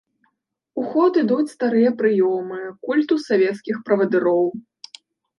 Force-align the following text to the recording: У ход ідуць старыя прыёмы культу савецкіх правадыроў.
У 0.83 0.83
ход 0.93 1.17
ідуць 1.23 1.51
старыя 1.55 1.89
прыёмы 1.99 2.57
культу 2.87 3.17
савецкіх 3.25 3.77
правадыроў. 3.91 4.41